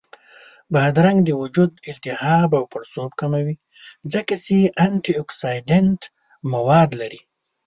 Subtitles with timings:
[0.73, 3.55] بادرنګ د وجود التهاب او پړسوب کموي،
[4.13, 6.01] ځکه چې انټياکسیدنټ
[6.53, 7.21] مواد لري